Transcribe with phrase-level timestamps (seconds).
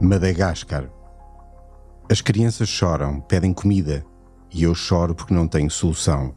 [0.00, 0.90] Madagascar.
[2.10, 4.04] As crianças choram, pedem comida
[4.52, 6.34] e eu choro porque não tenho solução.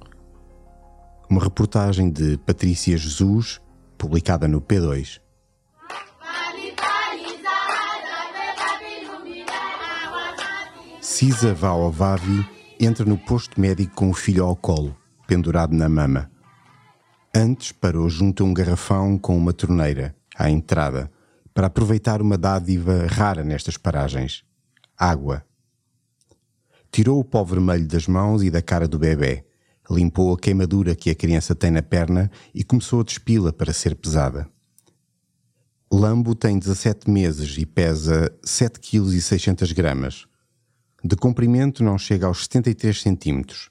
[1.30, 3.60] Uma reportagem de Patrícia Jesus,
[3.98, 5.20] publicada no P2.
[11.02, 12.46] Cisa Vaovavi
[12.80, 14.96] entra no posto médico com o filho ao colo,
[15.28, 16.32] pendurado na mama.
[17.36, 21.12] Antes parou junto a um garrafão com uma torneira, à entrada,
[21.60, 24.46] para aproveitar uma dádiva rara nestas paragens:
[24.98, 25.44] água.
[26.90, 29.44] Tirou o pó vermelho das mãos e da cara do bebê,
[29.92, 33.94] limpou a queimadura que a criança tem na perna e começou a despi-la para ser
[33.96, 34.48] pesada.
[35.92, 40.28] Lambo tem 17 meses e pesa 7 kg 600 gramas.
[41.04, 43.70] De comprimento não chega aos 73 centímetros.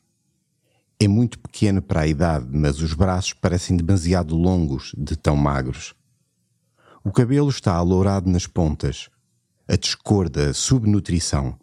[1.00, 5.96] É muito pequeno para a idade, mas os braços parecem demasiado longos de tão magros.
[7.08, 9.08] O cabelo está alourado nas pontas,
[9.66, 11.58] a descor da subnutrição.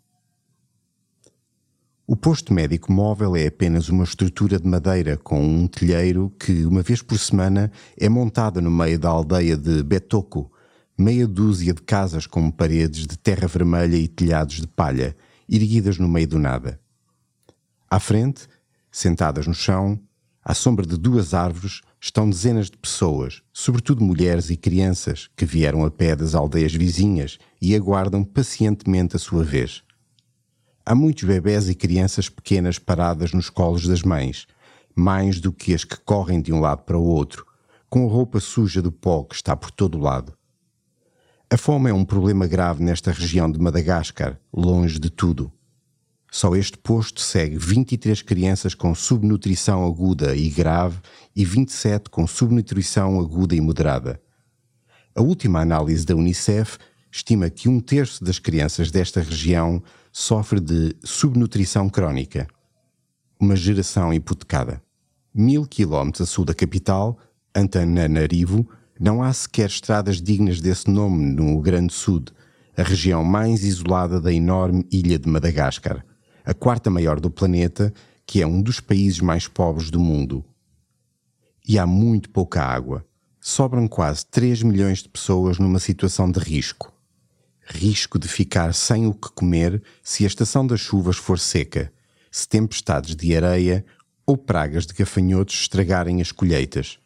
[2.08, 6.82] O posto médico móvel é apenas uma estrutura de madeira com um telheiro que, uma
[6.82, 10.52] vez por semana, é montada no meio da aldeia de Betoco,
[10.98, 15.16] meia dúzia de casas com paredes de terra vermelha e telhados de palha,
[15.48, 16.82] erguidas no meio do nada.
[17.88, 18.48] À frente,
[18.92, 20.00] sentadas no chão,
[20.44, 25.84] à sombra de duas árvores, estão dezenas de pessoas, sobretudo mulheres e crianças, que vieram
[25.84, 29.82] a pé das aldeias vizinhas e aguardam pacientemente a sua vez.
[30.86, 34.46] Há muitos bebés e crianças pequenas paradas nos colos das mães,
[34.96, 37.44] mais do que as que correm de um lado para o outro,
[37.90, 40.32] com a roupa suja do pó que está por todo o lado.
[41.50, 45.52] A fome é um problema grave nesta região de Madagascar, longe de tudo.
[46.36, 51.00] Só este posto segue 23 crianças com subnutrição aguda e grave
[51.34, 54.22] e 27 com subnutrição aguda e moderada.
[55.16, 56.78] A última análise da Unicef
[57.10, 62.48] estima que um terço das crianças desta região sofre de subnutrição crónica.
[63.40, 64.84] Uma geração hipotecada.
[65.34, 67.18] Mil quilómetros a sul da capital,
[67.56, 68.68] Antananarivo,
[69.00, 72.34] não há sequer estradas dignas desse nome no Grande Sud,
[72.76, 76.04] a região mais isolada da enorme ilha de Madagascar,
[76.46, 77.94] a quarta maior do planeta,
[78.26, 80.44] que é um dos países mais pobres do mundo.
[81.68, 83.06] E há muito pouca água.
[83.42, 86.96] Sobram quase 3 milhões de pessoas numa situação de risco
[87.66, 91.92] risco de ficar sem o que comer se a estação das chuvas for seca,
[92.32, 93.86] se tempestades de areia
[94.26, 97.00] ou pragas de gafanhotos estragarem as colheitas.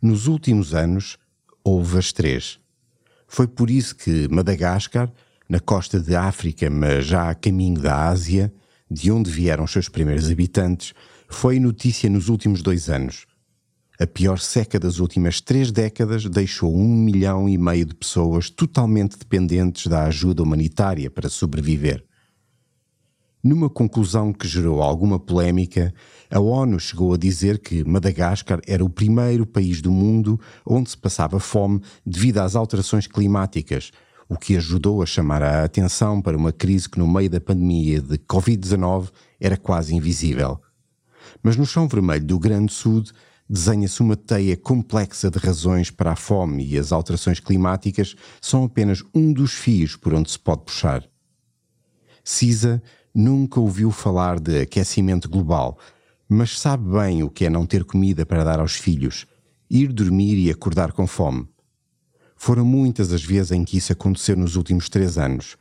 [0.00, 1.18] Nos últimos anos,
[1.62, 2.58] houve as três.
[3.28, 5.10] Foi por isso que Madagascar,
[5.48, 8.52] na costa de África, mas já a caminho da Ásia,
[8.92, 10.92] de onde vieram seus primeiros habitantes,
[11.28, 13.26] foi notícia nos últimos dois anos
[14.02, 19.16] a pior seca das últimas três décadas deixou um milhão e meio de pessoas totalmente
[19.16, 22.04] dependentes da ajuda humanitária para sobreviver.
[23.44, 25.94] Numa conclusão que gerou alguma polémica,
[26.28, 30.98] a ONU chegou a dizer que Madagascar era o primeiro país do mundo onde se
[30.98, 33.92] passava fome devido às alterações climáticas,
[34.32, 38.00] o que ajudou a chamar a atenção para uma crise que, no meio da pandemia
[38.00, 40.58] de Covid-19, era quase invisível.
[41.42, 43.04] Mas no chão vermelho do Grande Sul,
[43.46, 49.04] desenha-se uma teia complexa de razões para a fome e as alterações climáticas são apenas
[49.14, 51.04] um dos fios por onde se pode puxar.
[52.24, 52.82] Cisa
[53.14, 55.78] nunca ouviu falar de aquecimento global,
[56.26, 59.26] mas sabe bem o que é não ter comida para dar aos filhos,
[59.68, 61.51] ir dormir e acordar com fome.
[62.44, 65.56] Foram muitas as vezes em que isso aconteceu nos últimos três anos.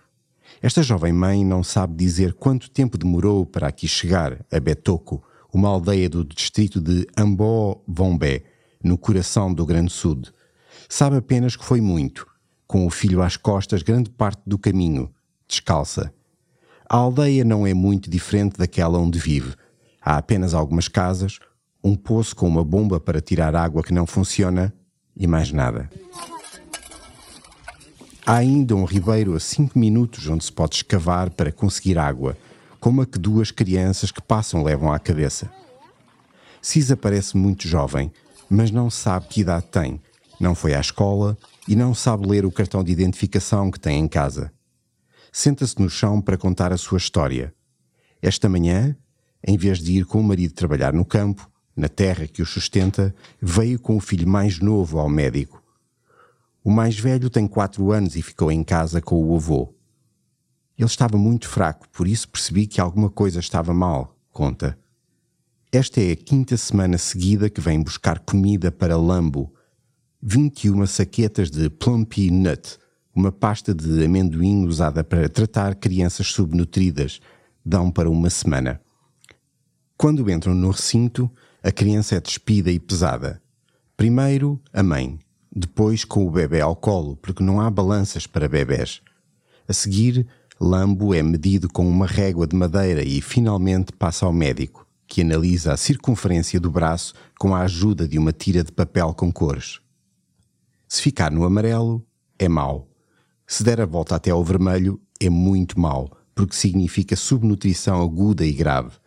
[0.63, 5.69] Esta jovem mãe não sabe dizer quanto tempo demorou para aqui chegar, a Betoco, uma
[5.69, 8.45] aldeia do distrito de Ambó-Vombé,
[8.83, 10.33] no coração do Grande Sud.
[10.89, 12.25] Sabe apenas que foi muito,
[12.65, 15.13] com o filho às costas grande parte do caminho,
[15.47, 16.11] descalça.
[16.89, 19.53] A aldeia não é muito diferente daquela onde vive.
[20.01, 21.37] Há apenas algumas casas,
[21.83, 24.73] um poço com uma bomba para tirar água que não funciona
[25.15, 25.87] e mais nada.
[28.31, 32.37] Há ainda um ribeiro a 5 minutos onde se pode escavar para conseguir água
[32.79, 35.51] como a que duas crianças que passam levam à cabeça.
[36.61, 38.09] Cisa parece muito jovem,
[38.49, 39.99] mas não sabe que idade tem,
[40.39, 41.37] não foi à escola
[41.67, 44.49] e não sabe ler o cartão de identificação que tem em casa.
[45.29, 47.53] Senta-se no chão para contar a sua história.
[48.21, 48.95] Esta manhã,
[49.45, 53.13] em vez de ir com o marido trabalhar no campo, na terra que o sustenta,
[53.41, 55.60] veio com o filho mais novo ao médico.
[56.63, 59.73] O mais velho tem quatro anos e ficou em casa com o avô.
[60.77, 64.77] Ele estava muito fraco, por isso percebi que alguma coisa estava mal, conta.
[65.71, 69.53] Esta é a quinta semana seguida que vem buscar comida para Lambo.
[70.21, 72.77] 21 saquetas de Plumpy Nut,
[73.15, 77.19] uma pasta de amendoim usada para tratar crianças subnutridas,
[77.65, 78.79] dão para uma semana.
[79.97, 81.29] Quando entram no recinto,
[81.63, 83.41] a criança é despida e pesada.
[83.95, 85.19] Primeiro, a mãe,
[85.53, 89.01] depois com o bebê ao colo, porque não há balanças para bebés.
[89.67, 90.27] A seguir,
[90.59, 95.73] Lambo é medido com uma régua de madeira e finalmente passa ao médico, que analisa
[95.73, 99.79] a circunferência do braço com a ajuda de uma tira de papel com cores.
[100.87, 102.05] Se ficar no amarelo,
[102.37, 102.87] é mau.
[103.47, 108.53] Se der a volta até ao vermelho, é muito mau, porque significa subnutrição aguda e
[108.53, 109.00] grave.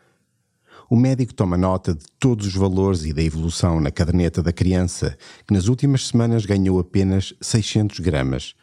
[0.95, 5.19] O médico toma nota de todos os valores e da evolução na caderneta da criança,
[5.45, 8.55] que nas últimas semanas ganhou apenas 600 gramas.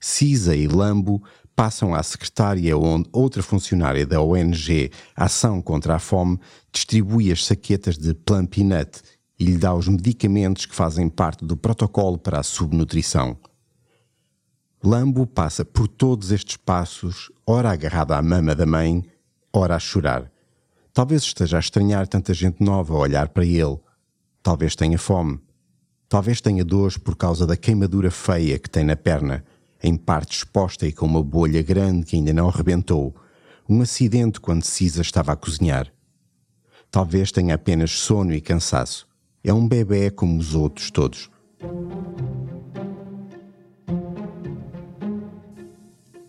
[0.00, 1.22] Cisa e Lambo
[1.54, 6.36] passam à secretária onde outra funcionária da ONG Ação contra a Fome
[6.72, 9.00] distribui as saquetas de Plum Peanut
[9.38, 13.38] e lhe dá os medicamentos que fazem parte do protocolo para a subnutrição.
[14.82, 19.04] Lambo passa por todos estes passos, ora agarrado à mama da mãe,
[19.52, 20.31] ora a chorar.
[20.94, 23.78] Talvez esteja a estranhar tanta gente nova a olhar para ele.
[24.42, 25.40] Talvez tenha fome.
[26.06, 29.42] Talvez tenha dores por causa da queimadura feia que tem na perna,
[29.82, 33.16] em parte exposta e com uma bolha grande que ainda não arrebentou.
[33.66, 35.90] Um acidente quando Cisa estava a cozinhar.
[36.90, 39.08] Talvez tenha apenas sono e cansaço.
[39.42, 41.30] É um bebê como os outros todos.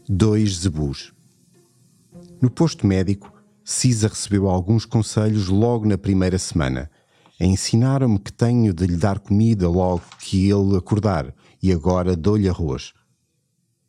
[0.08, 1.14] Dois zebus.
[2.42, 3.33] No posto médico,
[3.66, 6.92] Cisa recebeu alguns conselhos logo na primeira semana.
[7.40, 12.94] Ensinaram-me que tenho de lhe dar comida logo que ele acordar e agora dou-lhe arroz.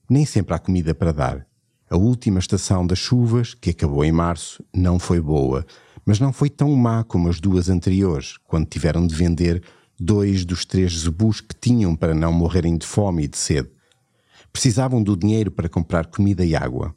[0.09, 1.47] Nem sempre há comida para dar.
[1.91, 5.67] A última estação das chuvas, que acabou em março, não foi boa,
[6.07, 9.63] mas não foi tão má como as duas anteriores, quando tiveram de vender
[9.99, 13.71] dois dos três zebus que tinham para não morrerem de fome e de sede.
[14.53, 16.95] Precisavam do dinheiro para comprar comida e água.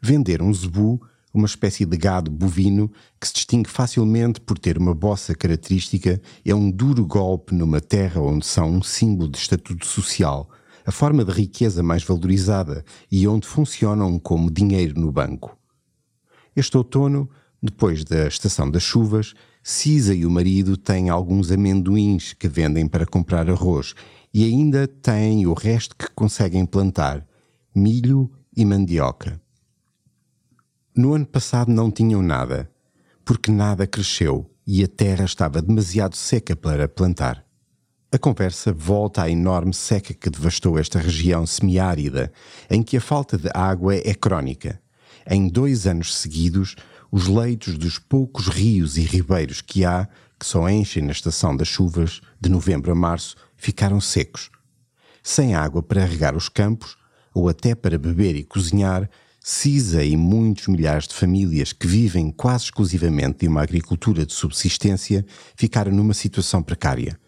[0.00, 1.00] Vender um zebu
[1.32, 2.90] uma espécie de gado bovino
[3.20, 8.20] que se distingue facilmente por ter uma bossa característica, é um duro golpe numa terra
[8.20, 10.48] onde são um símbolo de estatuto social,
[10.84, 15.56] a forma de riqueza mais valorizada e onde funcionam como dinheiro no banco.
[16.56, 17.30] Este outono,
[17.62, 23.04] depois da estação das chuvas, Cisa e o marido têm alguns amendoins que vendem para
[23.04, 23.94] comprar arroz
[24.32, 27.26] e ainda têm o resto que conseguem plantar:
[27.74, 29.40] milho e mandioca.
[31.00, 32.70] No ano passado não tinham nada,
[33.24, 37.42] porque nada cresceu e a terra estava demasiado seca para plantar.
[38.12, 42.30] A conversa volta à enorme seca que devastou esta região semiárida,
[42.68, 44.78] em que a falta de água é crónica.
[45.26, 46.76] Em dois anos seguidos,
[47.10, 50.06] os leitos dos poucos rios e ribeiros que há,
[50.38, 54.50] que só enchem na estação das chuvas, de novembro a março, ficaram secos.
[55.22, 56.98] Sem água para regar os campos,
[57.32, 59.08] ou até para beber e cozinhar,
[59.42, 65.24] Cisa e muitos milhares de famílias que vivem quase exclusivamente de uma agricultura de subsistência
[65.56, 67.18] ficaram numa situação precária.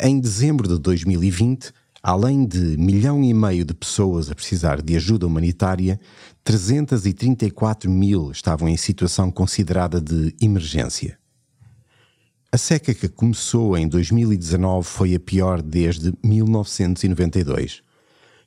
[0.00, 1.72] Em dezembro de 2020,
[2.02, 6.00] além de milhão e meio de pessoas a precisar de ajuda humanitária,
[6.42, 11.16] 334 mil estavam em situação considerada de emergência.
[12.50, 17.83] A seca que começou em 2019 foi a pior desde 1992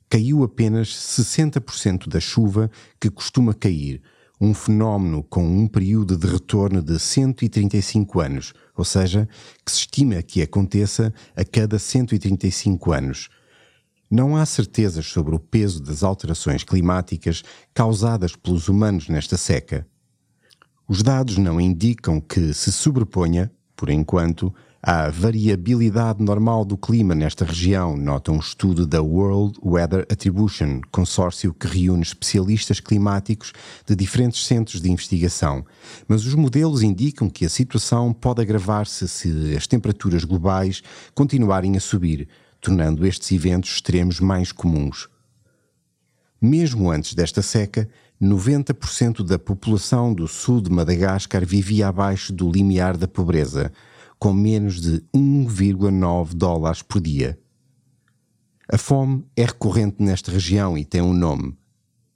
[0.09, 4.01] caiu apenas 60% da chuva que costuma cair,
[4.39, 9.27] um fenómeno com um período de retorno de 135 anos, ou seja,
[9.65, 13.29] que se estima que aconteça a cada 135 anos.
[14.09, 19.85] Não há certezas sobre o peso das alterações climáticas causadas pelos humanos nesta seca.
[20.87, 24.53] Os dados não indicam que se sobreponha, por enquanto,
[24.89, 31.53] à variabilidade normal do clima nesta região, nota um estudo da World Weather Attribution, consórcio
[31.53, 33.51] que reúne especialistas climáticos
[33.85, 35.65] de diferentes centros de investigação.
[36.07, 40.81] Mas os modelos indicam que a situação pode agravar-se se as temperaturas globais
[41.13, 42.25] continuarem a subir,
[42.61, 45.09] tornando estes eventos extremos mais comuns.
[46.41, 47.89] Mesmo antes desta seca,
[48.21, 53.69] 90% da população do sul de Madagascar vivia abaixo do limiar da pobreza
[54.19, 57.39] com menos de 1,9 dólares por dia.
[58.71, 61.57] A fome é recorrente nesta região e tem um nome: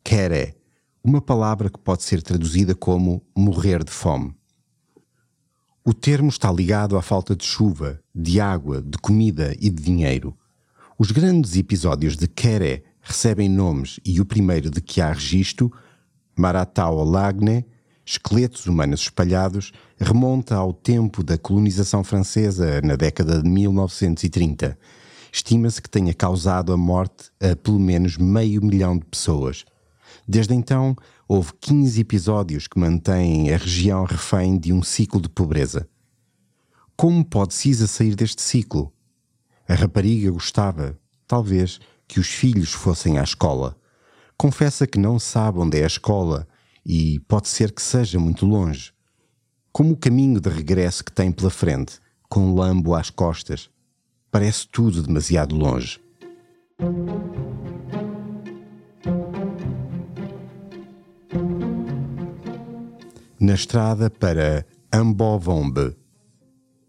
[0.03, 0.55] Kere,
[1.03, 4.36] uma palavra que pode ser traduzida como morrer de fome.
[5.84, 10.38] O termo está ligado à falta de chuva, de água, de comida e de dinheiro.
[10.98, 15.72] Os grandes episódios de Kere recebem nomes e o primeiro de que há registro,
[16.38, 17.65] Maratau Lagne,
[18.05, 24.77] esqueletos humanos espalhados, remonta ao tempo da colonização francesa na década de 1930.
[25.31, 29.63] estima-se que tenha causado a morte a pelo menos meio milhão de pessoas.
[30.27, 30.96] Desde então,
[31.27, 35.88] houve 15 episódios que mantêm a região refém de um ciclo de pobreza.
[36.98, 38.91] Como pode Cisa sair deste ciclo?
[39.67, 43.77] A rapariga gostava, talvez, que os filhos fossem à escola.
[44.38, 46.46] Confessa que não sabe onde é a escola
[46.85, 48.91] e pode ser que seja muito longe.
[49.71, 53.69] Como o caminho de regresso que tem pela frente, com lambo às costas,
[54.31, 56.00] parece tudo demasiado longe.
[63.39, 65.95] Na estrada para Ambovombe.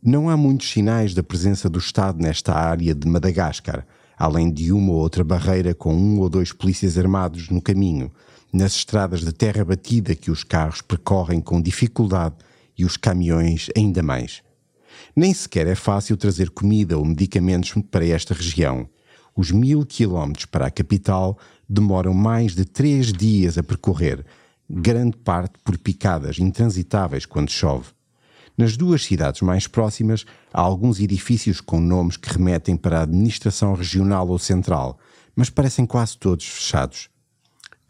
[0.02, 3.86] Não há muitos sinais da presença do Estado nesta área de Madagascar,
[4.18, 8.10] além de uma ou outra barreira com um ou dois polícias armados no caminho,
[8.52, 12.36] nas estradas de terra batida que os carros percorrem com dificuldade
[12.76, 14.42] e os caminhões ainda mais.
[15.16, 18.88] Nem sequer é fácil trazer comida ou medicamentos para esta região.
[19.34, 24.24] Os mil quilómetros para a capital demoram mais de três dias a percorrer,
[24.68, 27.90] grande parte por picadas intransitáveis quando chove.
[28.56, 33.74] Nas duas cidades mais próximas, há alguns edifícios com nomes que remetem para a administração
[33.74, 34.98] regional ou central,
[35.34, 37.11] mas parecem quase todos fechados.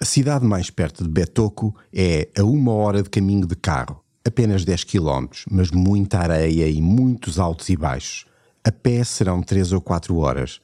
[0.02, 4.64] A cidade mais perto de Betoco é a uma hora de caminho de carro, apenas
[4.64, 8.26] 10 km, mas muita areia e muitos altos e baixos.
[8.64, 10.60] A pé serão 3 ou 4 horas.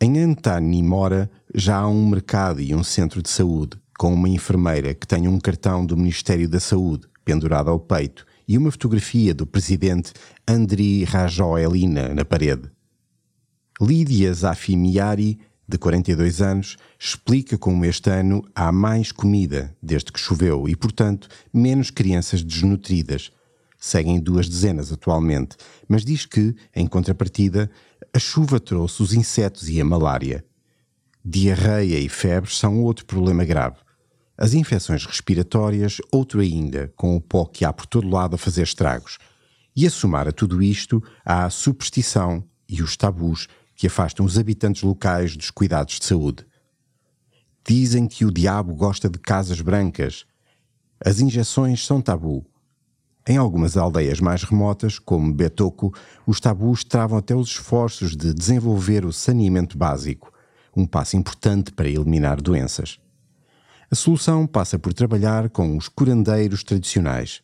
[0.00, 5.06] Em Antanimora já há um mercado e um centro de saúde, com uma enfermeira que
[5.06, 10.14] tem um cartão do Ministério da Saúde pendurado ao peito e uma fotografia do presidente
[10.48, 12.70] Andri Rajoelina na parede.
[13.78, 15.38] Lídia Zafimiari
[15.70, 21.28] de 42 anos, explica como este ano há mais comida desde que choveu e, portanto,
[21.52, 23.30] menos crianças desnutridas.
[23.78, 25.56] Seguem duas dezenas atualmente,
[25.88, 27.70] mas diz que, em contrapartida,
[28.12, 30.44] a chuva trouxe os insetos e a malária.
[31.24, 33.76] Diarreia e febres são outro problema grave.
[34.36, 38.62] As infecções respiratórias, outro ainda, com o pó que há por todo lado a fazer
[38.62, 39.18] estragos.
[39.76, 43.46] E a somar a tudo isto, há a superstição e os tabus
[43.80, 46.44] que afastam os habitantes locais dos cuidados de saúde.
[47.66, 50.26] Dizem que o diabo gosta de casas brancas.
[51.02, 52.44] As injeções são tabu.
[53.26, 55.94] Em algumas aldeias mais remotas, como Betoco,
[56.26, 60.30] os tabus travam até os esforços de desenvolver o saneamento básico,
[60.76, 63.00] um passo importante para eliminar doenças.
[63.90, 67.42] A solução passa por trabalhar com os curandeiros tradicionais.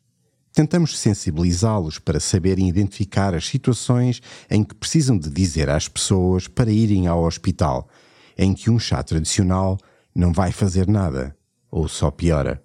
[0.56, 6.70] Tentamos sensibilizá-los para saberem identificar as situações em que precisam de dizer às pessoas para
[6.70, 7.86] irem ao hospital,
[8.38, 9.76] em que um chá tradicional
[10.14, 11.36] não vai fazer nada,
[11.70, 12.64] ou só piora.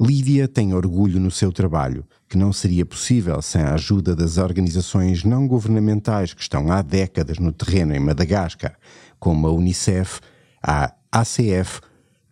[0.00, 5.22] Lídia tem orgulho no seu trabalho, que não seria possível sem a ajuda das organizações
[5.22, 8.76] não governamentais que estão há décadas no terreno em Madagascar,
[9.20, 10.18] como a Unicef,
[10.60, 11.80] a ACF,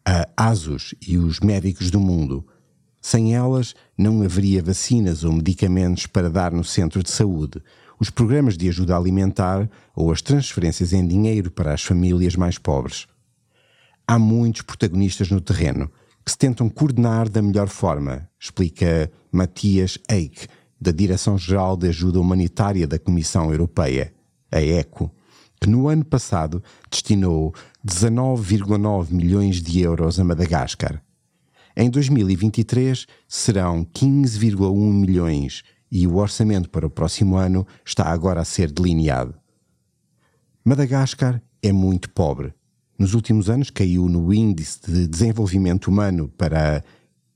[0.05, 2.45] a ASUS e os médicos do mundo
[3.01, 7.63] sem elas, não haveria vacinas ou medicamentos para dar no centro de saúde,
[7.99, 13.07] os programas de ajuda alimentar ou as transferências em dinheiro para as famílias mais pobres.
[14.07, 15.91] Há muitos protagonistas no terreno
[16.25, 20.47] que se tentam coordenar da melhor forma, explica Matias Eik,
[20.81, 24.13] da Direção-Geral de Ajuda Humanitária da Comissão Europeia,
[24.51, 25.11] a ECO,
[25.61, 27.55] que no ano passado destinou
[27.87, 31.03] 19,9 milhões de euros a Madagascar.
[31.77, 38.45] Em 2023 serão 15,1 milhões e o orçamento para o próximo ano está agora a
[38.45, 39.35] ser delineado.
[40.65, 42.53] Madagascar é muito pobre.
[42.99, 46.83] Nos últimos anos caiu no índice de desenvolvimento humano para a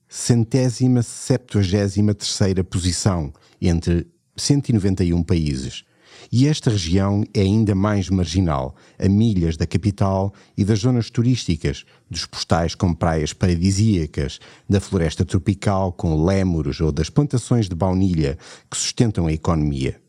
[0.09, 5.85] centésima septuagésima terceira posição entre 191 países
[6.30, 11.85] e esta região é ainda mais marginal, a milhas da capital e das zonas turísticas,
[12.11, 18.38] dos postais com praias paradisíacas, da floresta tropical com lémuros ou das plantações de baunilha
[18.71, 20.00] que sustentam a economia.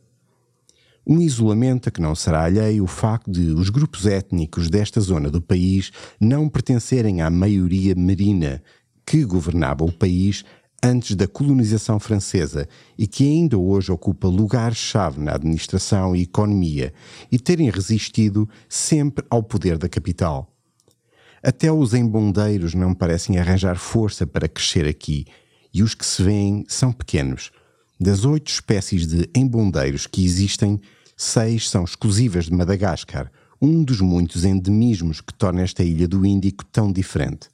[1.07, 5.29] Um isolamento a que não será alheio o facto de os grupos étnicos desta zona
[5.29, 8.63] do país não pertencerem à maioria marina
[9.05, 10.43] que governava o país
[10.83, 12.67] antes da colonização francesa
[12.97, 16.93] e que ainda hoje ocupa lugar-chave na administração e economia
[17.31, 20.51] e terem resistido sempre ao poder da capital.
[21.43, 25.25] Até os embondeiros não parecem arranjar força para crescer aqui
[25.73, 27.51] e os que se veem são pequenos.
[27.99, 30.79] Das oito espécies de embondeiros que existem,
[31.15, 36.65] seis são exclusivas de Madagascar, um dos muitos endemismos que torna esta ilha do Índico
[36.65, 37.47] tão diferente.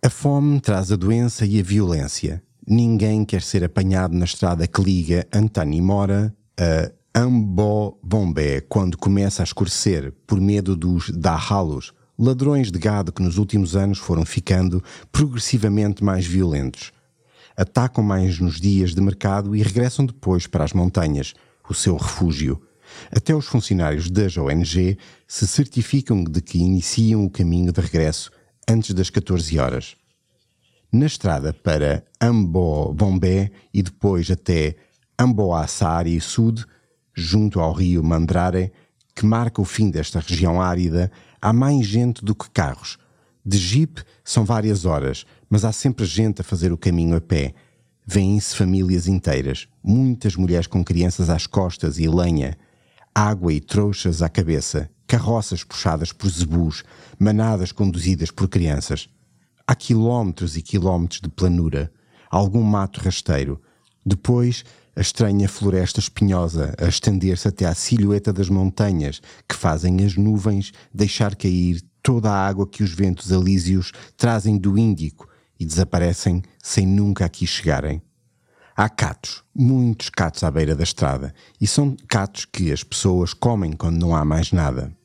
[0.00, 2.40] A fome traz a doença e a violência.
[2.64, 9.44] Ninguém quer ser apanhado na estrada que liga Antanimora a Ambo Bombé, quando começa a
[9.44, 16.04] escurecer por medo dos Dahalos, ladrões de gado que nos últimos anos foram ficando progressivamente
[16.04, 16.92] mais violentos.
[17.56, 21.34] Atacam mais nos dias de mercado e regressam depois para as montanhas,
[21.68, 22.62] o seu refúgio.
[23.10, 28.30] Até os funcionários das ONG se certificam de que iniciam o caminho de regresso
[28.68, 29.96] antes das 14 horas.
[30.92, 34.76] Na estrada para Ambo Bombé e depois até
[35.18, 36.64] Amboassari Sud,
[37.14, 38.70] junto ao rio Mandrare,
[39.14, 41.10] que marca o fim desta região árida,
[41.40, 42.98] há mais gente do que carros.
[43.44, 47.54] De jeep são várias horas, mas há sempre gente a fazer o caminho a pé.
[48.06, 52.56] Vêm-se famílias inteiras, muitas mulheres com crianças às costas e lenha,
[53.14, 56.84] água e trouxas à cabeça, carroças puxadas por zebus,
[57.18, 59.08] manadas conduzidas por crianças.
[59.66, 61.90] Há quilómetros e quilómetros de planura,
[62.30, 63.60] algum mato rasteiro.
[64.04, 70.14] Depois, a estranha floresta espinhosa a estender-se até à silhueta das montanhas que fazem as
[70.16, 75.26] nuvens deixar cair toda a água que os ventos alísios trazem do Índico
[75.58, 78.02] e desaparecem sem nunca aqui chegarem.
[78.76, 83.72] Há catos, muitos catos à beira da estrada, e são catos que as pessoas comem
[83.72, 84.97] quando não há mais nada.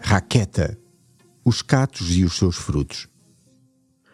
[0.00, 0.78] Raqueta.
[1.44, 3.08] Os catos e os seus frutos.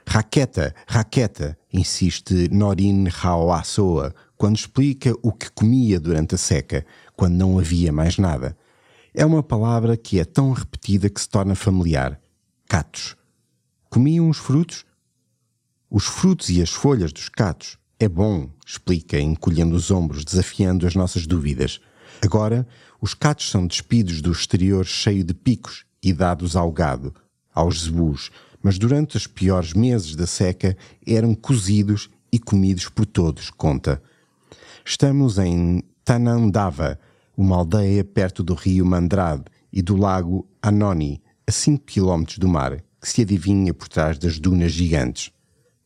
[0.06, 7.58] Raqueta, raqueta, insiste Norin Haoasoa quando explica o que comia durante a seca, quando não
[7.58, 8.56] havia mais nada
[9.18, 12.20] é uma palavra que é tão repetida que se torna familiar.
[12.68, 13.16] Catos.
[13.90, 14.86] Comiam os frutos?
[15.90, 17.78] Os frutos e as folhas dos catos.
[18.00, 21.80] É bom, explica, encolhendo os ombros, desafiando as nossas dúvidas.
[22.22, 22.64] Agora,
[23.00, 27.12] os catos são despidos do exterior cheio de picos e dados ao gado,
[27.52, 28.30] aos zebus,
[28.62, 34.00] mas durante os piores meses da seca eram cozidos e comidos por todos, conta.
[34.84, 37.00] Estamos em Tanandava,
[37.36, 42.80] uma aldeia perto do rio Mandrade e do lago Anoni, a 5 km do mar,
[43.00, 45.32] que se adivinha por trás das dunas gigantes.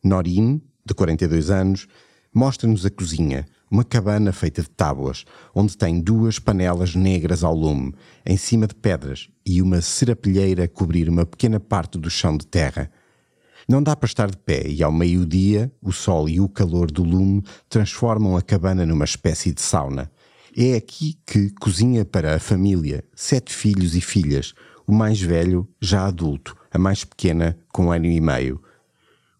[0.03, 1.87] Norin, de 42 anos,
[2.33, 7.93] mostra-nos a cozinha, uma cabana feita de tábuas, onde tem duas panelas negras ao lume,
[8.25, 12.45] em cima de pedras, e uma serapilheira a cobrir uma pequena parte do chão de
[12.45, 12.91] terra.
[13.67, 17.03] Não dá para estar de pé e ao meio-dia o sol e o calor do
[17.03, 20.11] lume transformam a cabana numa espécie de sauna.
[20.55, 24.53] É aqui que cozinha para a família, sete filhos e filhas,
[24.85, 28.61] o mais velho já adulto, a mais pequena com um ano e meio.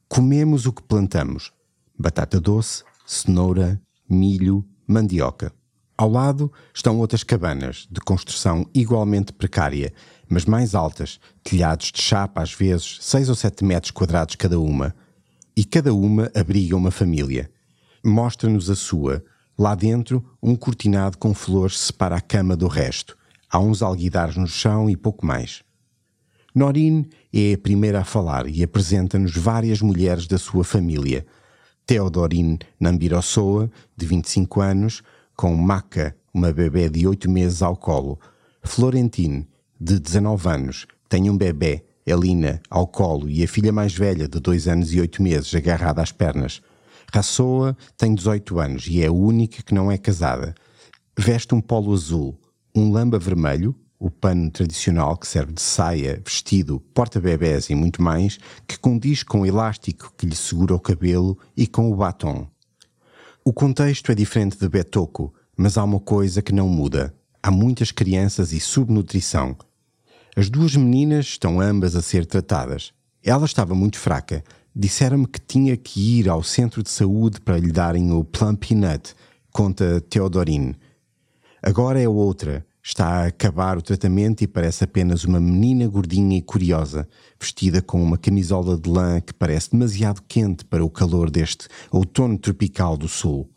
[0.08, 1.52] Comemos o que plantamos:
[1.98, 5.52] batata doce, cenoura, milho, mandioca.
[5.98, 9.94] Ao lado estão outras cabanas, de construção igualmente precária,
[10.28, 14.96] mas mais altas, telhados de chapa às vezes, seis ou sete metros quadrados cada uma.
[15.56, 17.50] E cada uma abriga uma família.
[18.04, 19.24] Mostra-nos a sua,
[19.58, 23.16] Lá dentro, um cortinado com flores separa a cama do resto.
[23.50, 25.64] Há uns alguidares no chão e pouco mais.
[26.56, 31.26] Norine é a primeira a falar e apresenta-nos várias mulheres da sua família.
[31.86, 35.02] Teodorine Nambirossoa, de 25 anos,
[35.36, 38.20] com Maca, uma bebê de 8 meses ao colo.
[38.64, 39.48] Florentine,
[39.80, 44.40] de 19 anos, tem um bebê, Elina, ao colo e a filha mais velha, de
[44.40, 46.62] 2 anos e 8 meses, agarrada às pernas.
[47.14, 50.56] Rassoa tem 18 anos e é a única que não é casada.
[51.18, 52.40] Veste um polo azul,
[52.74, 58.38] um lamba vermelho, o pano tradicional que serve de saia, vestido, porta-bebés e muito mais,
[58.68, 62.46] que condiz com o elástico que lhe segura o cabelo e com o batom.
[63.46, 67.16] O contexto é diferente de Betoco, mas há uma coisa que não muda.
[67.42, 69.56] Há muitas crianças e subnutrição.
[70.36, 72.92] As duas meninas estão ambas a ser tratadas.
[73.24, 74.44] Ela estava muito fraca,
[74.76, 79.14] Disseram-me que tinha que ir ao centro de saúde para lhe darem o Plum Peanut,
[79.52, 80.76] conta Teodorine.
[81.62, 86.42] Agora é outra, está a acabar o tratamento e parece apenas uma menina gordinha e
[86.42, 87.08] curiosa,
[87.40, 92.38] vestida com uma camisola de lã que parece demasiado quente para o calor deste outono
[92.38, 93.50] tropical do sul.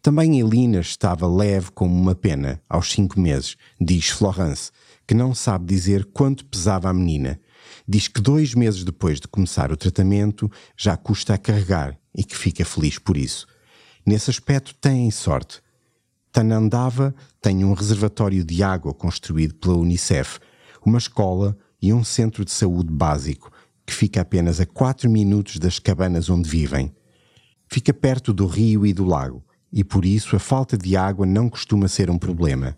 [0.00, 4.70] Também Elina estava leve como uma pena, aos cinco meses, diz Florence,
[5.06, 7.38] que não sabe dizer quanto pesava a menina
[7.90, 12.36] diz que dois meses depois de começar o tratamento já custa a carregar e que
[12.36, 13.48] fica feliz por isso.
[14.06, 15.60] Nesse aspecto tem sorte.
[16.32, 20.38] Tanandava tem um reservatório de água construído pela Unicef,
[20.84, 23.50] uma escola e um centro de saúde básico
[23.84, 26.94] que fica apenas a 4 minutos das cabanas onde vivem.
[27.68, 31.48] Fica perto do rio e do lago e por isso a falta de água não
[31.48, 32.76] costuma ser um problema.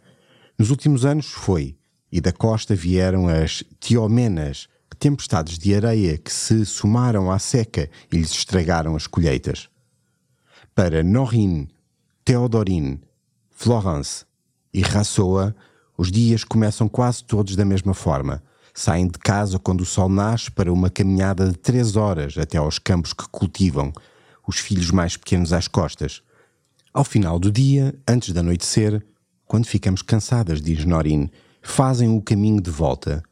[0.59, 1.77] Nos últimos anos foi,
[2.11, 8.17] e da costa vieram as tiomenas, tempestades de areia que se somaram à seca e
[8.17, 9.69] lhes estragaram as colheitas.
[10.75, 11.69] Para Norine,
[12.25, 13.01] Theodorine,
[13.63, 14.25] Florence
[14.75, 15.55] e Rassoa,
[15.97, 18.43] os dias começam quase todos da mesma forma.
[18.75, 22.81] Saem de casa quando o sol nasce para uma caminhada de três horas até aos
[22.81, 23.93] campos que cultivam,
[24.49, 26.23] os filhos mais pequenos às costas.
[26.93, 29.01] Ao final do dia, antes de anoitecer,
[29.47, 31.31] quando ficamos cansadas, diz Norine,
[31.63, 33.23] fazem o caminho de volta.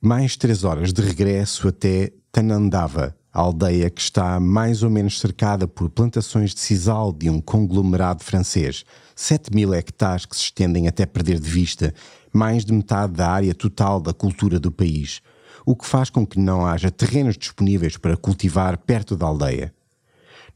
[0.00, 5.68] Mais três horas de regresso até Tanandava, a aldeia que está mais ou menos cercada
[5.68, 8.84] por plantações de sisal de um conglomerado francês,
[9.20, 11.92] 7 mil hectares que se estendem até perder de vista
[12.32, 15.20] mais de metade da área total da cultura do país,
[15.66, 19.74] o que faz com que não haja terrenos disponíveis para cultivar perto da aldeia.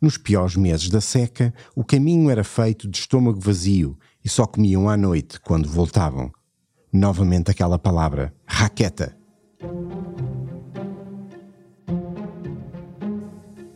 [0.01, 4.88] Nos piores meses da seca, o caminho era feito de estômago vazio e só comiam
[4.88, 6.31] à noite quando voltavam.
[6.92, 9.16] Novamente aquela palavra, raqueta.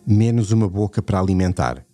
[0.07, 1.86] menos uma boca para alimentar.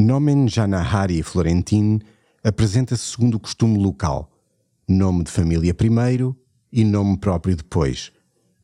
[0.00, 1.98] Nomen Janahari Florentin
[2.44, 4.30] apresenta-se segundo o costume local,
[4.86, 6.36] nome de família primeiro
[6.70, 8.12] e nome próprio depois.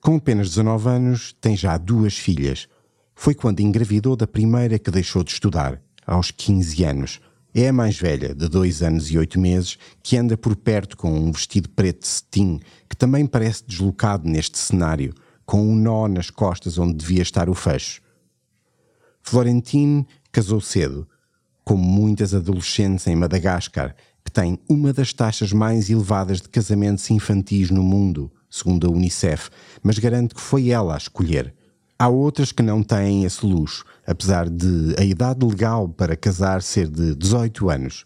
[0.00, 2.68] Com apenas 19 anos, tem já duas filhas.
[3.16, 7.20] Foi quando engravidou da primeira que deixou de estudar, aos 15 anos.
[7.52, 11.12] É a mais velha, de dois anos e oito meses, que anda por perto com
[11.12, 15.12] um vestido preto de cetim, que também parece deslocado neste cenário,
[15.44, 18.00] com um nó nas costas onde devia estar o fecho.
[19.20, 21.08] Florentine casou cedo,
[21.64, 27.70] como muitas adolescentes em Madagascar, que tem uma das taxas mais elevadas de casamentos infantis
[27.70, 29.50] no mundo, segundo a Unicef,
[29.82, 31.54] mas garante que foi ela a escolher.
[31.98, 36.88] Há outras que não têm esse luxo, apesar de a idade legal para casar ser
[36.88, 38.04] de 18 anos.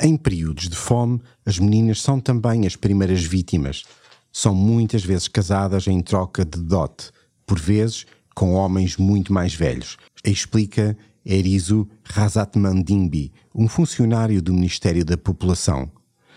[0.00, 3.84] Em períodos de fome, as meninas são também as primeiras vítimas,
[4.30, 7.10] são muitas vezes casadas em troca de dote,
[7.44, 8.06] por vezes
[8.38, 9.96] com homens muito mais velhos.
[10.24, 10.96] Explica
[11.26, 15.90] Erizo Razatmandimbi, um funcionário do Ministério da População.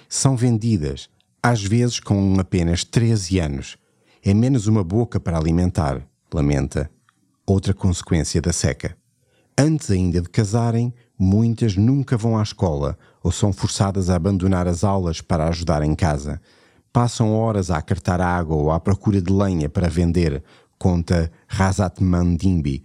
[0.09, 1.11] São vendidas,
[1.43, 3.77] às vezes com apenas 13 anos.
[4.25, 6.01] É menos uma boca para alimentar,
[6.33, 6.89] lamenta.
[7.45, 8.97] Outra consequência da seca.
[9.55, 14.83] Antes ainda de casarem, muitas nunca vão à escola ou são forçadas a abandonar as
[14.83, 16.41] aulas para ajudar em casa
[16.91, 20.43] passam horas a acartar água ou à procura de lenha para vender,
[20.81, 22.83] conta Razat Mandimbi.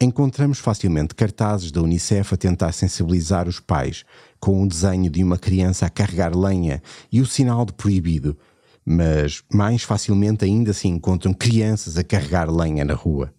[0.00, 4.04] Encontramos facilmente cartazes da Unicef a tentar sensibilizar os pais,
[4.38, 8.38] com o desenho de uma criança a carregar lenha e o sinal de proibido,
[8.86, 13.34] mas mais facilmente ainda se encontram crianças a carregar lenha na rua.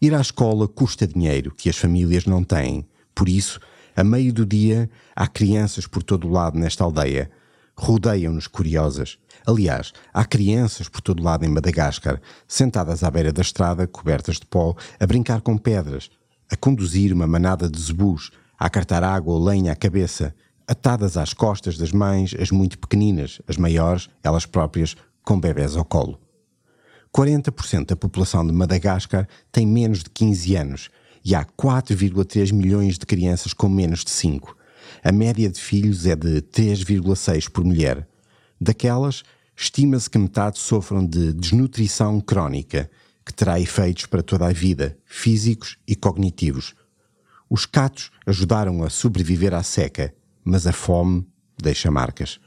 [0.00, 3.60] Ir à escola custa dinheiro que as famílias não têm, por isso,
[3.94, 7.30] a meio do dia, há crianças por todo o lado nesta aldeia
[7.82, 9.18] rodeiam-nos curiosas.
[9.44, 14.46] Aliás, há crianças por todo lado em Madagascar, sentadas à beira da estrada, cobertas de
[14.46, 16.08] pó, a brincar com pedras,
[16.48, 20.32] a conduzir uma manada de zebus, a cartar água ou lenha à cabeça,
[20.66, 25.84] atadas às costas das mães, as muito pequeninas, as maiores, elas próprias, com bebés ao
[25.84, 26.20] colo.
[27.12, 30.88] 40% da população de Madagascar tem menos de 15 anos
[31.24, 34.56] e há 4,3 milhões de crianças com menos de 5
[35.02, 38.06] a média de filhos é de 3,6 por mulher.
[38.60, 39.24] Daquelas,
[39.56, 42.88] estima-se que metade sofram de desnutrição crónica,
[43.26, 46.74] que terá efeitos para toda a vida, físicos e cognitivos.
[47.50, 51.26] Os catos ajudaram a sobreviver à seca, mas a fome
[51.60, 52.38] deixa marcas.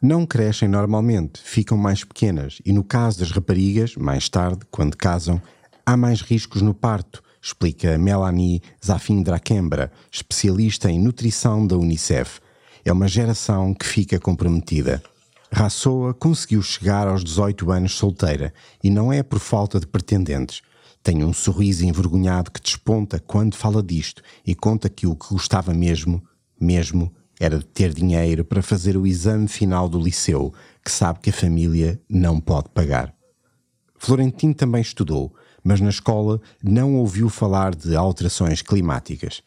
[0.00, 5.42] Não crescem normalmente, ficam mais pequenas e, no caso das raparigas, mais tarde, quando casam,
[5.84, 12.40] há mais riscos no parto, explica Melanie Zafindra-Kembra, especialista em nutrição da Unicef.
[12.82, 15.02] É uma geração que fica comprometida.
[15.52, 20.62] Rassoa conseguiu chegar aos 18 anos solteira e não é por falta de pretendentes.
[21.02, 25.74] Tem um sorriso envergonhado que desponta quando fala disto e conta que o que gostava
[25.74, 26.24] mesmo,
[26.58, 31.28] mesmo, era de ter dinheiro para fazer o exame final do liceu, que sabe que
[31.28, 33.14] a família não pode pagar.
[33.98, 39.42] Florentino também estudou, mas na escola não ouviu falar de alterações climáticas.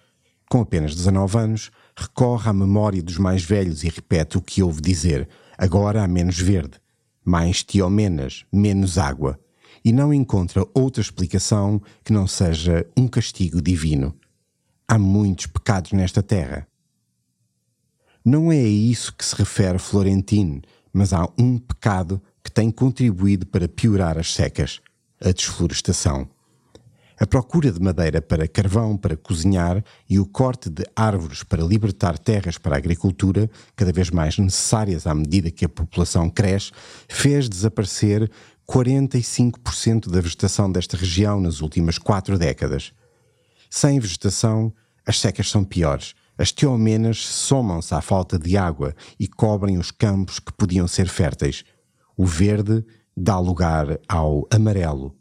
[0.49, 4.81] Com apenas 19 anos, recorre à memória dos mais velhos e repete o que ouve
[4.81, 6.79] dizer: agora há menos verde,
[7.23, 9.39] mais tiomenas, menos água.
[9.85, 14.13] E não encontra outra explicação que não seja um castigo divino.
[14.87, 16.67] Há muitos pecados nesta terra.
[18.25, 23.45] Não é a isso que se refere Florentino, mas há um pecado que tem contribuído
[23.45, 24.81] para piorar as secas
[25.23, 26.29] a desflorestação.
[27.19, 32.19] A procura de madeira para carvão para cozinhar e o corte de árvores para libertar
[32.19, 36.71] terras para a agricultura, cada vez mais necessárias à medida que a população cresce,
[37.09, 38.29] fez desaparecer
[38.69, 42.93] 45% da vegetação desta região nas últimas quatro décadas.
[43.67, 44.71] Sem vegetação,
[45.03, 46.13] as secas são piores.
[46.37, 51.63] As teomenas somam-se à falta de água e cobrem os campos que podiam ser férteis.
[52.15, 52.85] O verde
[53.17, 55.15] dá lugar ao amarelo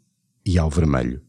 [0.45, 1.19] e ao vermelho.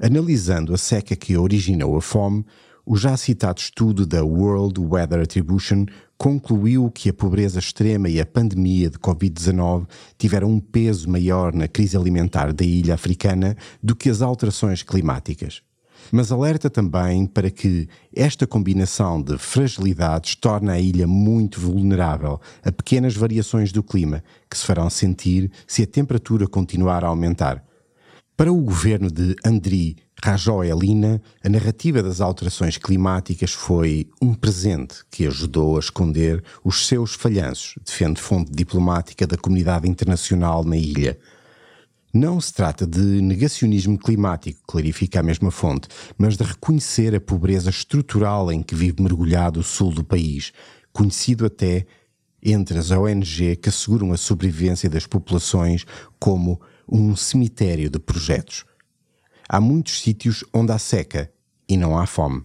[0.00, 2.46] Analisando a seca que originou a fome,
[2.86, 8.26] o já citado estudo da World Weather Attribution concluiu que a pobreza extrema e a
[8.26, 14.08] pandemia de Covid-19 tiveram um peso maior na crise alimentar da ilha africana do que
[14.08, 15.62] as alterações climáticas.
[16.12, 22.70] Mas alerta também para que esta combinação de fragilidades torna a ilha muito vulnerável a
[22.70, 27.64] pequenas variações do clima que se farão sentir se a temperatura continuar a aumentar.
[28.36, 35.26] Para o governo de Andri Rajoelina, a narrativa das alterações climáticas foi um presente que
[35.26, 41.18] ajudou a esconder os seus falhanços, defende fonte diplomática da comunidade internacional na ilha.
[42.16, 47.70] Não se trata de negacionismo climático, clarifica a mesma fonte, mas de reconhecer a pobreza
[47.70, 50.52] estrutural em que vive mergulhado o sul do país,
[50.92, 51.84] conhecido até
[52.40, 55.84] entre as ONG que asseguram a sobrevivência das populações
[56.20, 58.64] como um cemitério de projetos.
[59.48, 61.32] Há muitos sítios onde há seca
[61.68, 62.44] e não há fome.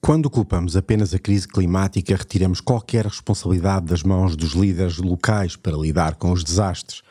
[0.00, 5.76] Quando culpamos apenas a crise climática, retiramos qualquer responsabilidade das mãos dos líderes locais para
[5.76, 7.02] lidar com os desastres,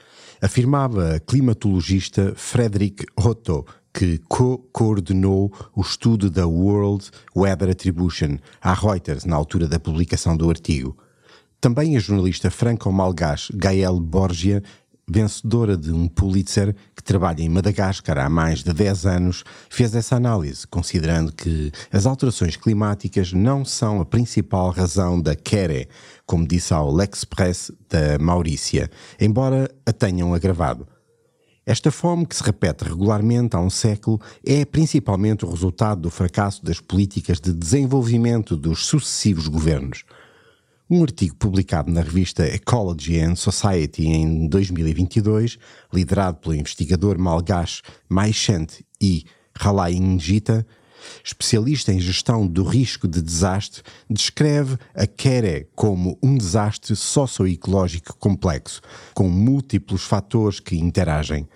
[0.41, 9.25] afirmava a climatologista Frederick Otto, que co-coordenou o estudo da World Weather Attribution à Reuters
[9.25, 10.97] na altura da publicação do artigo.
[11.59, 14.63] Também a jornalista franco-malgache Gael Borgia
[15.11, 20.15] vencedora de um Pulitzer, que trabalha em Madagascar há mais de 10 anos, fez essa
[20.15, 25.89] análise, considerando que as alterações climáticas não são a principal razão da quere,
[26.31, 28.89] como disse ao L'Express da Maurícia,
[29.19, 30.87] embora a tenham agravado.
[31.65, 36.63] Esta fome, que se repete regularmente há um século, é principalmente o resultado do fracasso
[36.63, 40.05] das políticas de desenvolvimento dos sucessivos governos.
[40.89, 45.57] Um artigo publicado na revista Ecology and Society em 2022,
[45.91, 49.25] liderado pelo investigador malgache Maishant I
[49.99, 50.65] Njita,
[51.23, 58.81] especialista em gestão do risco de desastre, descreve a Kere como um desastre socioecológico complexo,
[59.13, 61.47] com múltiplos fatores que interagem: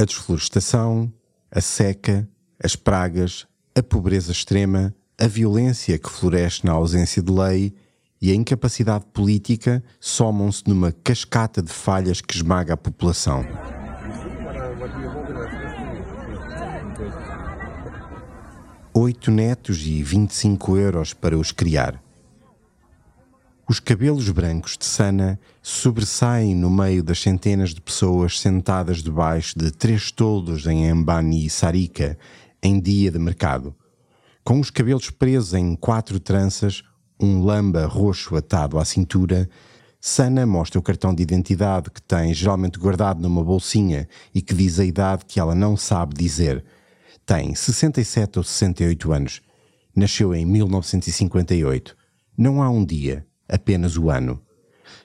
[0.00, 1.12] a desflorestação,
[1.50, 2.28] a seca,
[2.62, 7.74] as pragas, a pobreza extrema, a violência que floresce na ausência de lei
[8.20, 13.44] e a incapacidade política somam-se numa cascata de falhas que esmaga a população.
[19.00, 22.02] Oito netos e 25 euros para os criar.
[23.68, 29.70] Os cabelos brancos de Sana sobressaem no meio das centenas de pessoas sentadas debaixo de
[29.70, 32.18] três toldos em Ambani e Sarika,
[32.60, 33.72] em dia de mercado.
[34.42, 36.82] Com os cabelos presos em quatro tranças,
[37.20, 39.48] um lamba roxo atado à cintura,
[40.00, 44.80] Sana mostra o cartão de identidade que tem geralmente guardado numa bolsinha e que diz
[44.80, 46.64] a idade que ela não sabe dizer.
[47.28, 49.42] Tem 67 ou 68 anos.
[49.94, 51.94] Nasceu em 1958.
[52.38, 54.40] Não há um dia, apenas o ano.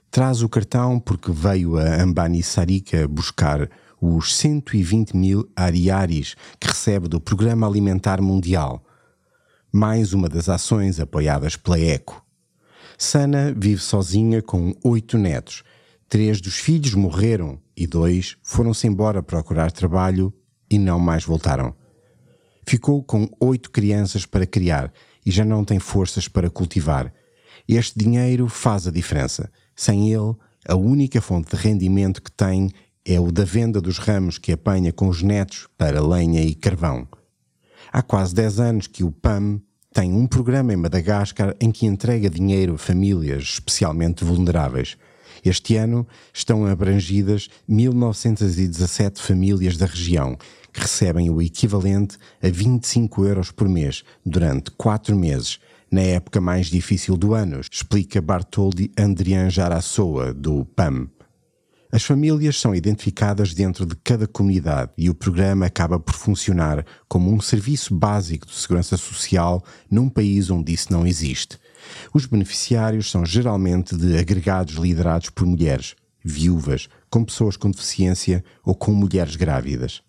[0.10, 7.10] Traz o cartão porque veio a Ambani Sarika buscar os 120 mil ariaris que recebe
[7.10, 8.82] do Programa Alimentar Mundial
[9.70, 12.24] mais uma das ações apoiadas pela ECO.
[12.98, 15.62] Sana vive sozinha com oito netos.
[16.08, 20.34] Três dos filhos morreram e dois foram-se embora procurar trabalho
[20.70, 21.76] e não mais voltaram.
[22.66, 24.92] Ficou com oito crianças para criar
[25.26, 27.14] e já não tem forças para cultivar.
[27.68, 29.52] Este dinheiro faz a diferença.
[29.76, 30.36] Sem ele,
[30.68, 32.72] a única fonte de rendimento que tem
[33.06, 37.08] é o da venda dos ramos que apanha com os netos para lenha e carvão.
[37.92, 39.62] Há quase 10 anos que o PAM
[39.94, 44.98] tem um programa em Madagascar em que entrega dinheiro a famílias especialmente vulneráveis.
[45.44, 50.38] Este ano estão abrangidas 1917 famílias da região,
[50.72, 55.60] que recebem o equivalente a 25 euros por mês durante quatro meses,
[55.92, 61.08] na época mais difícil do ano, explica Bartoldi Andrian Jarassoa, do PAM.
[61.92, 67.32] As famílias são identificadas dentro de cada comunidade e o programa acaba por funcionar como
[67.32, 71.60] um serviço básico de segurança social num país onde isso não existe.
[72.14, 78.74] Os beneficiários são geralmente de agregados liderados por mulheres, viúvas, com pessoas com deficiência ou
[78.74, 80.02] com mulheres grávidas.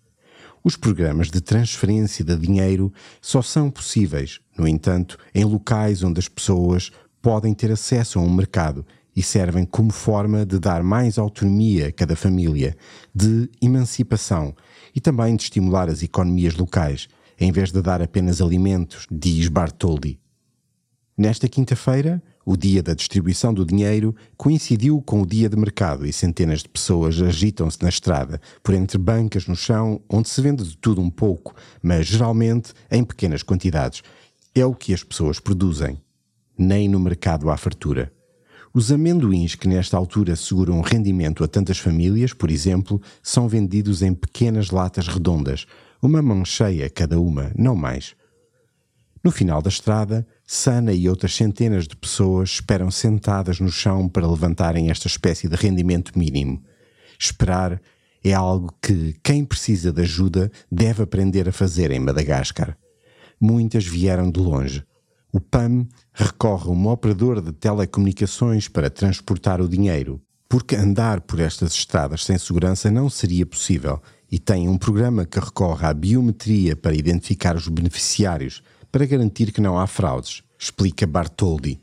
[0.63, 6.27] Os programas de transferência de dinheiro só são possíveis, no entanto, em locais onde as
[6.27, 8.85] pessoas podem ter acesso a um mercado
[9.15, 12.75] e servem como forma de dar mais autonomia a cada família,
[13.13, 14.55] de emancipação
[14.93, 17.07] e também de estimular as economias locais,
[17.39, 20.19] em vez de dar apenas alimentos, diz Bartoldi.
[21.17, 26.11] Nesta quinta-feira, o dia da distribuição do dinheiro coincidiu com o dia de mercado e
[26.11, 30.77] centenas de pessoas agitam-se na estrada, por entre bancas no chão, onde se vende de
[30.77, 34.03] tudo um pouco, mas geralmente em pequenas quantidades.
[34.53, 35.97] É o que as pessoas produzem.
[36.57, 38.11] Nem no mercado há fartura.
[38.73, 44.13] Os amendoins que nesta altura seguram rendimento a tantas famílias, por exemplo, são vendidos em
[44.13, 45.65] pequenas latas redondas,
[46.01, 48.17] uma mão cheia cada uma, não mais.
[49.23, 54.29] No final da estrada, Sana e outras centenas de pessoas esperam sentadas no chão para
[54.29, 56.63] levantarem esta espécie de rendimento mínimo.
[57.19, 57.81] Esperar
[58.23, 62.77] é algo que quem precisa de ajuda deve aprender a fazer em Madagascar.
[63.39, 64.83] Muitas vieram de longe.
[65.31, 71.39] O PAM recorre a uma operadora de telecomunicações para transportar o dinheiro, porque andar por
[71.39, 76.75] estas estradas sem segurança não seria possível e tem um programa que recorre à biometria
[76.75, 78.61] para identificar os beneficiários
[78.95, 81.81] para garantir que não há fraudes, explica Bartoldi.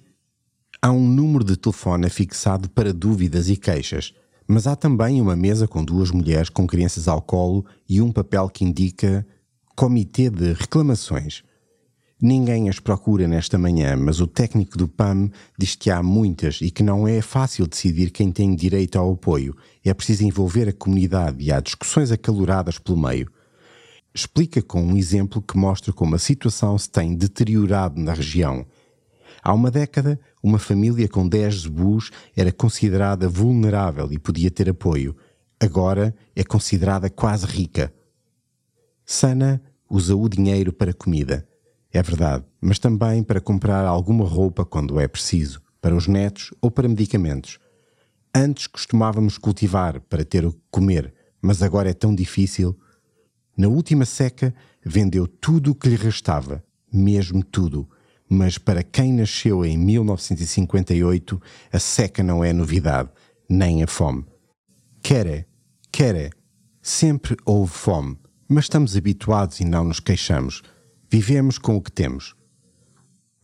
[0.81, 4.15] Há um número de telefone fixado para dúvidas e queixas,
[4.49, 8.49] mas há também uma mesa com duas mulheres com crianças ao colo e um papel
[8.49, 9.27] que indica
[9.77, 11.43] Comitê de Reclamações.
[12.19, 16.71] Ninguém as procura nesta manhã, mas o técnico do PAM diz que há muitas e
[16.71, 19.55] que não é fácil decidir quem tem direito ao apoio.
[19.85, 23.31] É preciso envolver a comunidade e há discussões acaloradas pelo meio
[24.15, 28.67] explica com um exemplo que mostra como a situação se tem deteriorado na região.
[29.43, 35.17] Há uma década, uma família com 10 zebus era considerada vulnerável e podia ter apoio.
[35.59, 37.93] Agora é considerada quase rica.
[39.05, 41.47] Sana usa o dinheiro para comida.
[41.93, 46.71] É verdade, mas também para comprar alguma roupa quando é preciso, para os netos ou
[46.71, 47.59] para medicamentos.
[48.35, 52.75] Antes costumávamos cultivar para ter o que comer, mas agora é tão difícil
[53.57, 57.89] na última seca, vendeu tudo o que lhe restava, mesmo tudo.
[58.29, 63.11] Mas para quem nasceu em 1958, a seca não é novidade,
[63.49, 64.25] nem a fome.
[65.03, 65.47] Quere,
[65.91, 66.31] quere.
[66.81, 70.63] Sempre houve fome, mas estamos habituados e não nos queixamos.
[71.11, 72.35] Vivemos com o que temos.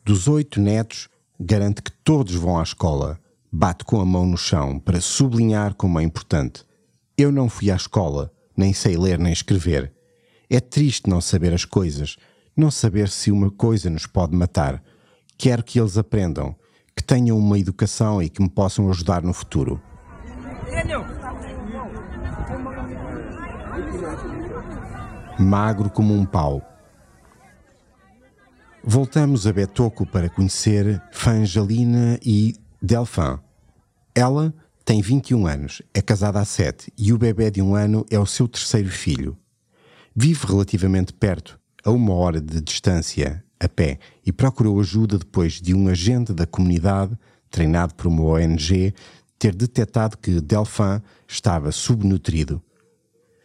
[0.04, 3.20] Dos oito netos, garante que todos vão à escola.
[3.52, 6.64] Bate com a mão no chão para sublinhar como é importante.
[7.16, 9.92] Eu não fui à escola, nem sei ler nem escrever.
[10.50, 12.16] É triste não saber as coisas,
[12.56, 14.82] não saber se uma coisa nos pode matar.
[15.36, 16.56] Quero que eles aprendam,
[16.96, 19.80] que tenham uma educação e que me possam ajudar no futuro.
[25.38, 26.62] Magro como um pau.
[28.82, 33.38] Voltamos a Betoco para conhecer Fangelina e Delfin.
[34.14, 38.18] Ela tem 21 anos, é casada há 7 e o bebê de um ano é
[38.18, 39.36] o seu terceiro filho.
[40.20, 45.72] Vive relativamente perto, a uma hora de distância, a pé, e procurou ajuda depois de
[45.72, 47.16] um agente da comunidade,
[47.48, 48.92] treinado por uma ONG,
[49.38, 52.60] ter detectado que Delfin estava subnutrido.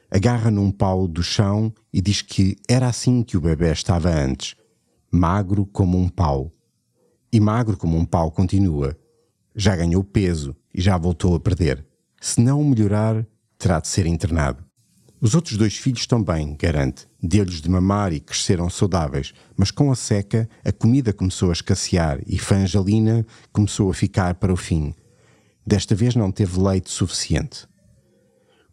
[0.09, 4.55] Agarra num pau do chão e diz que era assim que o bebê estava antes,
[5.11, 6.51] magro como um pau.
[7.31, 8.97] E magro como um pau continua.
[9.55, 11.85] Já ganhou peso e já voltou a perder.
[12.19, 13.27] Se não melhorar,
[13.59, 14.72] terá de ser internado.
[15.23, 19.95] Os outros dois filhos também, garante, deu-lhes de mamar e cresceram saudáveis, mas com a
[19.95, 24.93] seca a comida começou a escassear e Fangelina começou a ficar para o fim.
[25.65, 27.65] Desta vez não teve leite suficiente.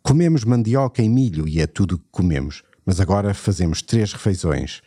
[0.02, 4.82] Comemos mandioca e milho e é tudo o que comemos, mas agora fazemos três refeições.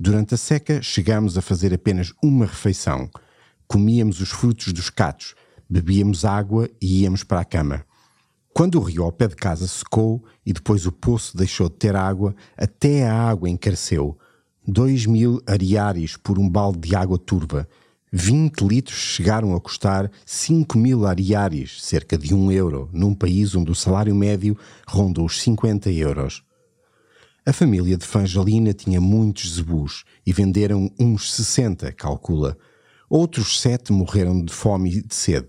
[0.00, 3.08] Durante a seca chegamos a fazer apenas uma refeição.
[3.68, 5.36] Comíamos os frutos dos catos,
[5.70, 7.86] bebíamos água e íamos para a cama.
[8.58, 11.94] Quando o rio ao pé de casa secou e depois o poço deixou de ter
[11.94, 14.18] água, até a água encareceu.
[14.66, 17.68] Dois mil ariares por um balde de água turva.
[18.12, 23.70] 20 litros chegaram a custar 5 mil ariares, cerca de um euro, num país onde
[23.70, 24.58] o salário médio
[24.88, 26.42] ronda os 50 euros.
[27.46, 32.58] A família de Fangelina tinha muitos zebus e venderam uns 60, calcula.
[33.08, 35.46] Outros sete morreram de fome e de sede.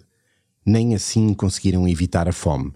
[0.63, 2.71] Nem assim conseguiram evitar a fome.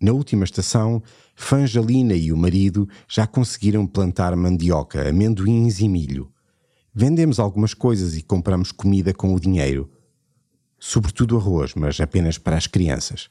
[0.00, 1.02] Na última estação,
[1.34, 6.30] Fangelina e o marido já conseguiram plantar mandioca, amendoins e milho.
[6.94, 9.90] Vendemos algumas coisas e compramos comida com o dinheiro.
[10.78, 13.30] Sobretudo arroz, mas apenas para as crianças.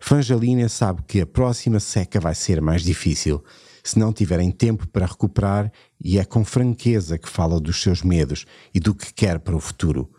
[0.00, 3.42] Fangelina sabe que a próxima seca vai ser mais difícil.
[3.86, 5.70] se não tiverem tempo para recuperar
[6.02, 9.60] e é com franqueza que fala dos seus medos e do que quer para o
[9.60, 10.10] futuro.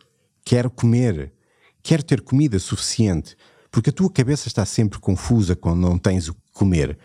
[0.45, 1.33] Quer comer,
[1.81, 3.35] quer ter comida suficiente,
[3.75, 6.97] porque a tua cabeça está sempre confusa quando não tens o que comer.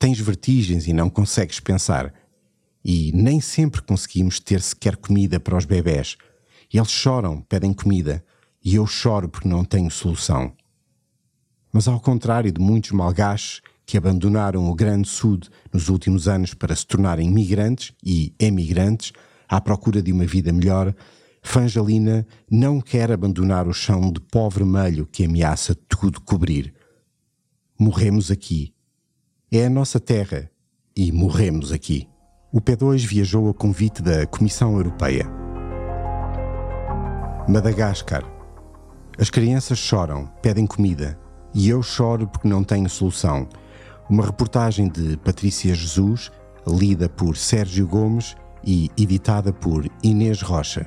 [0.00, 2.12] Tens vertigens e não consegues pensar.
[2.84, 6.16] E nem sempre conseguimos ter sequer comida para os bebés.
[6.74, 8.24] Eles choram, pedem comida,
[8.64, 10.52] e eu choro porque não tenho solução.
[11.72, 16.74] Mas ao contrário de muitos malgaches que abandonaram o Grande Sud nos últimos anos para
[16.74, 19.12] se tornarem migrantes e emigrantes
[19.48, 20.92] à procura de uma vida melhor,
[21.42, 26.74] Fangelina não quer abandonar o chão de pó vermelho que ameaça tudo cobrir.
[27.78, 28.74] Morremos aqui.
[29.50, 30.50] É a nossa terra
[30.96, 32.08] e morremos aqui.
[32.52, 35.26] O P2 viajou a convite da Comissão Europeia.
[37.48, 38.24] Madagascar.
[39.18, 41.18] As crianças choram, pedem comida,
[41.54, 43.48] e eu choro porque não tenho solução.
[44.08, 46.30] Uma reportagem de Patrícia Jesus,
[46.66, 50.86] lida por Sérgio Gomes e editada por Inês Rocha.